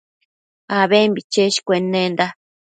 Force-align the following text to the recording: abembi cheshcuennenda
abembi 0.79 1.21
cheshcuennenda 1.33 2.25